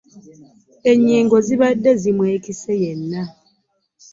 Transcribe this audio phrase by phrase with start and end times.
[0.91, 3.23] Enyingo zabade zimwekiise yenna.